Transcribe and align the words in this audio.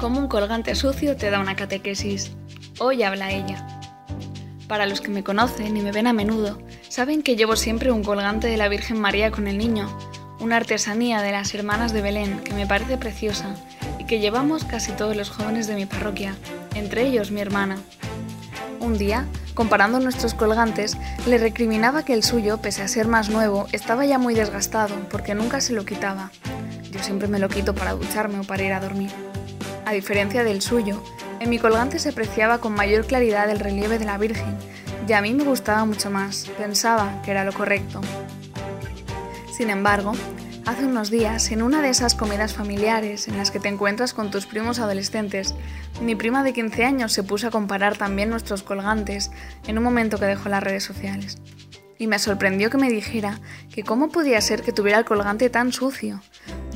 Como 0.00 0.18
un 0.18 0.28
colgante 0.28 0.74
sucio 0.76 1.14
te 1.14 1.28
da 1.28 1.40
una 1.40 1.56
catequesis. 1.56 2.30
Hoy 2.78 3.02
habla 3.02 3.32
ella. 3.32 3.66
Para 4.66 4.86
los 4.86 5.02
que 5.02 5.10
me 5.10 5.22
conocen 5.22 5.76
y 5.76 5.82
me 5.82 5.92
ven 5.92 6.06
a 6.06 6.14
menudo, 6.14 6.58
saben 6.88 7.22
que 7.22 7.36
llevo 7.36 7.54
siempre 7.54 7.92
un 7.92 8.02
colgante 8.02 8.46
de 8.46 8.56
la 8.56 8.70
Virgen 8.70 8.98
María 8.98 9.30
con 9.30 9.46
el 9.46 9.58
niño, 9.58 9.94
una 10.40 10.56
artesanía 10.56 11.20
de 11.20 11.32
las 11.32 11.54
hermanas 11.54 11.92
de 11.92 12.00
Belén 12.00 12.40
que 12.40 12.54
me 12.54 12.66
parece 12.66 12.96
preciosa 12.96 13.54
y 13.98 14.06
que 14.06 14.20
llevamos 14.20 14.64
casi 14.64 14.92
todos 14.92 15.16
los 15.16 15.28
jóvenes 15.28 15.66
de 15.66 15.74
mi 15.74 15.84
parroquia, 15.84 16.34
entre 16.74 17.06
ellos 17.06 17.30
mi 17.30 17.42
hermana. 17.42 17.76
Un 18.80 18.96
día, 18.96 19.26
comparando 19.52 20.00
nuestros 20.00 20.32
colgantes, 20.32 20.96
le 21.26 21.36
recriminaba 21.36 22.06
que 22.06 22.14
el 22.14 22.22
suyo, 22.22 22.56
pese 22.62 22.80
a 22.80 22.88
ser 22.88 23.06
más 23.06 23.28
nuevo, 23.28 23.66
estaba 23.72 24.06
ya 24.06 24.18
muy 24.18 24.32
desgastado 24.32 24.94
porque 25.10 25.34
nunca 25.34 25.60
se 25.60 25.74
lo 25.74 25.84
quitaba. 25.84 26.30
Yo 26.90 27.02
siempre 27.02 27.28
me 27.28 27.38
lo 27.38 27.50
quito 27.50 27.74
para 27.74 27.92
ducharme 27.92 28.38
o 28.40 28.44
para 28.44 28.62
ir 28.62 28.72
a 28.72 28.80
dormir. 28.80 29.10
A 29.90 29.92
diferencia 29.92 30.44
del 30.44 30.62
suyo, 30.62 31.02
en 31.40 31.50
mi 31.50 31.58
colgante 31.58 31.98
se 31.98 32.10
apreciaba 32.10 32.58
con 32.58 32.72
mayor 32.72 33.06
claridad 33.06 33.50
el 33.50 33.58
relieve 33.58 33.98
de 33.98 34.04
la 34.04 34.18
Virgen, 34.18 34.56
y 35.08 35.12
a 35.14 35.20
mí 35.20 35.34
me 35.34 35.42
gustaba 35.42 35.84
mucho 35.84 36.12
más, 36.12 36.48
pensaba 36.56 37.20
que 37.24 37.32
era 37.32 37.44
lo 37.44 37.52
correcto. 37.52 38.00
Sin 39.52 39.68
embargo, 39.68 40.12
hace 40.64 40.86
unos 40.86 41.10
días, 41.10 41.50
en 41.50 41.60
una 41.60 41.82
de 41.82 41.88
esas 41.88 42.14
comidas 42.14 42.54
familiares 42.54 43.26
en 43.26 43.36
las 43.36 43.50
que 43.50 43.58
te 43.58 43.66
encuentras 43.66 44.14
con 44.14 44.30
tus 44.30 44.46
primos 44.46 44.78
adolescentes, 44.78 45.56
mi 46.00 46.14
prima 46.14 46.44
de 46.44 46.52
15 46.52 46.84
años 46.84 47.12
se 47.12 47.24
puso 47.24 47.48
a 47.48 47.50
comparar 47.50 47.96
también 47.96 48.30
nuestros 48.30 48.62
colgantes 48.62 49.32
en 49.66 49.76
un 49.76 49.82
momento 49.82 50.18
que 50.20 50.26
dejó 50.26 50.48
las 50.50 50.62
redes 50.62 50.84
sociales. 50.84 51.38
Y 51.98 52.06
me 52.06 52.20
sorprendió 52.20 52.70
que 52.70 52.78
me 52.78 52.90
dijera 52.90 53.40
que 53.74 53.82
cómo 53.82 54.08
podía 54.08 54.40
ser 54.40 54.62
que 54.62 54.72
tuviera 54.72 55.00
el 55.00 55.04
colgante 55.04 55.50
tan 55.50 55.72
sucio. 55.72 56.22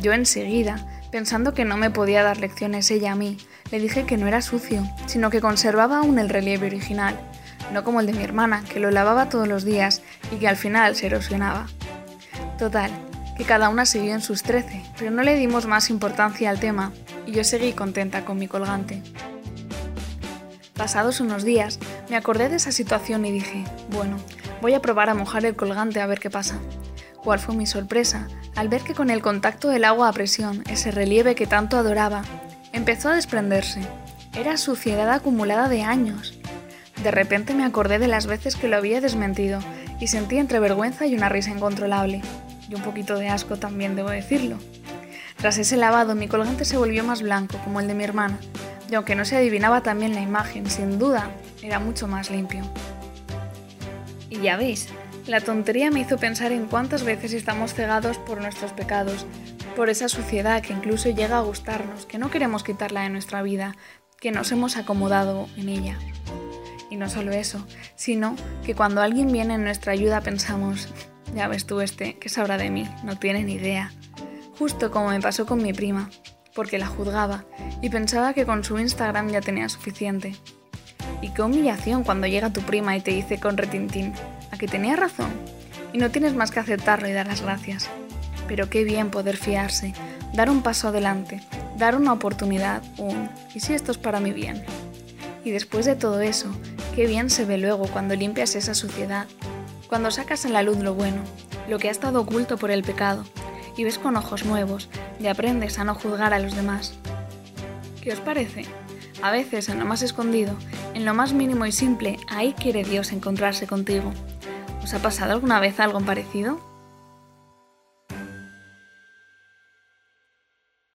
Yo 0.02 0.12
enseguida, 0.12 1.03
Pensando 1.14 1.54
que 1.54 1.64
no 1.64 1.76
me 1.76 1.90
podía 1.90 2.24
dar 2.24 2.38
lecciones 2.38 2.90
ella 2.90 3.12
a 3.12 3.14
mí, 3.14 3.38
le 3.70 3.78
dije 3.78 4.04
que 4.04 4.16
no 4.16 4.26
era 4.26 4.42
sucio, 4.42 4.82
sino 5.06 5.30
que 5.30 5.40
conservaba 5.40 5.98
aún 5.98 6.18
el 6.18 6.28
relieve 6.28 6.66
original, 6.66 7.16
no 7.72 7.84
como 7.84 8.00
el 8.00 8.06
de 8.06 8.14
mi 8.14 8.24
hermana, 8.24 8.64
que 8.68 8.80
lo 8.80 8.90
lavaba 8.90 9.28
todos 9.28 9.46
los 9.46 9.64
días 9.64 10.02
y 10.32 10.40
que 10.40 10.48
al 10.48 10.56
final 10.56 10.96
se 10.96 11.06
erosionaba. 11.06 11.68
Total, 12.58 12.90
que 13.36 13.44
cada 13.44 13.68
una 13.68 13.86
siguió 13.86 14.12
en 14.12 14.22
sus 14.22 14.42
trece, 14.42 14.82
pero 14.98 15.12
no 15.12 15.22
le 15.22 15.36
dimos 15.36 15.66
más 15.66 15.88
importancia 15.88 16.50
al 16.50 16.58
tema 16.58 16.92
y 17.26 17.30
yo 17.30 17.44
seguí 17.44 17.74
contenta 17.74 18.24
con 18.24 18.36
mi 18.36 18.48
colgante. 18.48 19.00
Pasados 20.76 21.20
unos 21.20 21.44
días, 21.44 21.78
me 22.10 22.16
acordé 22.16 22.48
de 22.48 22.56
esa 22.56 22.72
situación 22.72 23.24
y 23.24 23.30
dije, 23.30 23.62
bueno, 23.92 24.16
voy 24.60 24.74
a 24.74 24.82
probar 24.82 25.10
a 25.10 25.14
mojar 25.14 25.46
el 25.46 25.54
colgante 25.54 26.00
a 26.00 26.06
ver 26.06 26.18
qué 26.18 26.30
pasa. 26.30 26.58
¿Cuál 27.24 27.38
fue 27.38 27.56
mi 27.56 27.66
sorpresa 27.66 28.28
al 28.54 28.68
ver 28.68 28.82
que 28.82 28.92
con 28.92 29.08
el 29.08 29.22
contacto 29.22 29.70
del 29.70 29.84
agua 29.84 30.08
a 30.10 30.12
presión, 30.12 30.62
ese 30.68 30.90
relieve 30.90 31.34
que 31.34 31.46
tanto 31.46 31.78
adoraba, 31.78 32.22
empezó 32.74 33.08
a 33.08 33.14
desprenderse? 33.14 33.80
Era 34.34 34.58
suciedad 34.58 35.10
acumulada 35.10 35.70
de 35.70 35.82
años. 35.82 36.38
De 37.02 37.10
repente 37.10 37.54
me 37.54 37.64
acordé 37.64 37.98
de 37.98 38.08
las 38.08 38.26
veces 38.26 38.56
que 38.56 38.68
lo 38.68 38.76
había 38.76 39.00
desmentido 39.00 39.60
y 40.00 40.08
sentí 40.08 40.36
entre 40.36 40.60
vergüenza 40.60 41.06
y 41.06 41.14
una 41.14 41.30
risa 41.30 41.50
incontrolable. 41.50 42.20
Y 42.68 42.74
un 42.74 42.82
poquito 42.82 43.16
de 43.16 43.30
asco 43.30 43.56
también, 43.56 43.96
debo 43.96 44.10
decirlo. 44.10 44.58
Tras 45.36 45.56
ese 45.56 45.78
lavado, 45.78 46.14
mi 46.14 46.28
colgante 46.28 46.66
se 46.66 46.76
volvió 46.76 47.04
más 47.04 47.22
blanco, 47.22 47.58
como 47.64 47.80
el 47.80 47.88
de 47.88 47.94
mi 47.94 48.04
hermana, 48.04 48.38
y 48.90 48.94
aunque 48.94 49.14
no 49.14 49.24
se 49.24 49.36
adivinaba 49.36 49.82
también 49.82 50.14
la 50.14 50.20
imagen, 50.20 50.68
sin 50.68 50.98
duda, 50.98 51.30
era 51.62 51.78
mucho 51.78 52.06
más 52.06 52.30
limpio. 52.30 52.64
Y 54.28 54.40
ya 54.40 54.56
veis, 54.56 54.88
la 55.26 55.40
tontería 55.40 55.90
me 55.90 56.00
hizo 56.00 56.18
pensar 56.18 56.52
en 56.52 56.66
cuántas 56.66 57.02
veces 57.02 57.32
estamos 57.32 57.72
cegados 57.72 58.18
por 58.18 58.40
nuestros 58.40 58.72
pecados, 58.72 59.26
por 59.74 59.88
esa 59.88 60.08
suciedad 60.08 60.62
que 60.62 60.74
incluso 60.74 61.08
llega 61.08 61.38
a 61.38 61.42
gustarnos, 61.42 62.04
que 62.04 62.18
no 62.18 62.30
queremos 62.30 62.62
quitarla 62.62 63.02
de 63.02 63.08
nuestra 63.08 63.42
vida, 63.42 63.74
que 64.20 64.32
nos 64.32 64.52
hemos 64.52 64.76
acomodado 64.76 65.48
en 65.56 65.68
ella. 65.68 65.98
Y 66.90 66.96
no 66.96 67.08
solo 67.08 67.32
eso, 67.32 67.66
sino 67.96 68.36
que 68.64 68.74
cuando 68.74 69.00
alguien 69.00 69.32
viene 69.32 69.54
en 69.54 69.64
nuestra 69.64 69.92
ayuda 69.92 70.20
pensamos, 70.20 70.88
ya 71.34 71.48
ves 71.48 71.66
tú 71.66 71.80
este, 71.80 72.18
que 72.18 72.28
sabrá 72.28 72.58
de 72.58 72.70
mí, 72.70 72.88
no 73.02 73.18
tiene 73.18 73.42
ni 73.42 73.54
idea. 73.54 73.92
Justo 74.58 74.90
como 74.90 75.08
me 75.08 75.20
pasó 75.20 75.46
con 75.46 75.62
mi 75.62 75.72
prima, 75.72 76.10
porque 76.54 76.78
la 76.78 76.86
juzgaba 76.86 77.44
y 77.82 77.88
pensaba 77.88 78.34
que 78.34 78.46
con 78.46 78.62
su 78.62 78.78
Instagram 78.78 79.30
ya 79.30 79.40
tenía 79.40 79.68
suficiente. 79.68 80.36
Y 81.20 81.30
qué 81.30 81.42
humillación 81.42 82.04
cuando 82.04 82.26
llega 82.26 82.52
tu 82.52 82.60
prima 82.60 82.96
y 82.96 83.00
te 83.00 83.10
dice 83.10 83.40
con 83.40 83.56
retintín, 83.56 84.12
que 84.56 84.68
tenía 84.68 84.96
razón. 84.96 85.30
Y 85.92 85.98
no 85.98 86.10
tienes 86.10 86.34
más 86.34 86.50
que 86.50 86.60
aceptarlo 86.60 87.08
y 87.08 87.12
dar 87.12 87.26
las 87.26 87.42
gracias. 87.42 87.88
Pero 88.48 88.68
qué 88.68 88.84
bien 88.84 89.10
poder 89.10 89.36
fiarse, 89.36 89.94
dar 90.32 90.50
un 90.50 90.62
paso 90.62 90.88
adelante, 90.88 91.40
dar 91.76 91.96
una 91.96 92.12
oportunidad, 92.12 92.82
un 92.98 93.28
¿y 93.54 93.60
si 93.60 93.74
esto 93.74 93.92
es 93.92 93.98
para 93.98 94.20
mi 94.20 94.32
bien? 94.32 94.62
Y 95.44 95.50
después 95.50 95.86
de 95.86 95.94
todo 95.94 96.20
eso, 96.20 96.54
qué 96.94 97.06
bien 97.06 97.30
se 97.30 97.44
ve 97.44 97.58
luego 97.58 97.86
cuando 97.86 98.14
limpias 98.14 98.54
esa 98.54 98.74
suciedad, 98.74 99.26
cuando 99.88 100.10
sacas 100.10 100.44
a 100.46 100.48
la 100.48 100.62
luz 100.62 100.78
lo 100.78 100.94
bueno, 100.94 101.22
lo 101.68 101.78
que 101.78 101.88
ha 101.88 101.92
estado 101.92 102.20
oculto 102.20 102.56
por 102.56 102.70
el 102.70 102.82
pecado, 102.82 103.24
y 103.76 103.84
ves 103.84 103.98
con 103.98 104.16
ojos 104.16 104.44
nuevos 104.44 104.88
y 105.20 105.26
aprendes 105.26 105.78
a 105.78 105.84
no 105.84 105.94
juzgar 105.94 106.32
a 106.32 106.38
los 106.38 106.54
demás. 106.54 106.94
¿Qué 108.00 108.12
os 108.12 108.20
parece? 108.20 108.64
A 109.22 109.30
veces 109.30 109.68
en 109.68 109.78
lo 109.78 109.86
más 109.86 110.02
escondido, 110.02 110.54
en 110.94 111.04
lo 111.04 111.14
más 111.14 111.32
mínimo 111.32 111.66
y 111.66 111.72
simple, 111.72 112.18
ahí 112.28 112.54
quiere 112.54 112.84
Dios 112.84 113.12
encontrarse 113.12 113.66
contigo. 113.66 114.12
¿Os 114.84 114.92
ha 114.92 114.98
pasado 114.98 115.32
alguna 115.32 115.60
vez 115.60 115.80
algo 115.80 115.98
parecido? 116.00 116.58